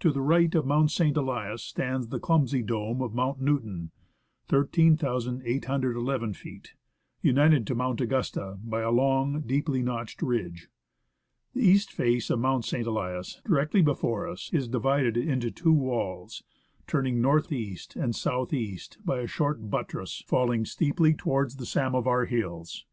[0.00, 1.16] To the right of Mount St.
[1.16, 3.92] Elias stands the clumsy dome of Mount Newton
[4.48, 6.74] (13,811 feet),
[7.22, 10.66] united to Mount Augusta by a long and deeply notched ridge.
[11.54, 12.84] The east face of Mount St.
[12.84, 16.42] Elias, directly before us, is divided into two walls,
[16.88, 22.24] turning north east and south east by a short buttress falling steeply towards the Samovar
[22.24, 22.86] Hills.